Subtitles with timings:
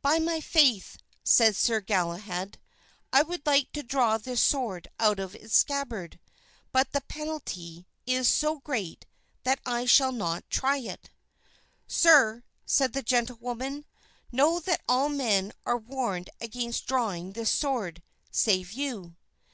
[0.00, 2.56] "By my faith," said Sir Galahad,
[3.12, 6.18] "I would like to draw this sword out of its scabbard,
[6.72, 9.04] but the penalty is so great
[9.42, 11.10] that I shall not try it."
[11.86, 13.84] "Sir," said the gentlewoman,
[14.32, 19.14] "know that all men are warned against drawing this sword, save you."